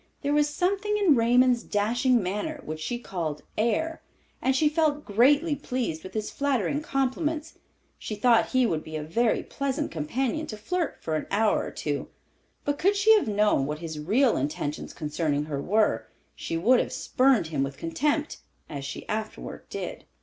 [0.23, 4.01] There was something in Raymond's dashing manner, which she called "air,"
[4.41, 7.59] and she felt greatly pleased with his flattering compliments.
[7.99, 11.63] She thought he would be a very pleasant companion to flirt with for an hour
[11.63, 12.07] or two;
[12.65, 16.91] but could she have known what his real intentions concerning her were she would have
[16.91, 20.05] spurned him with contempt—as she afterward did.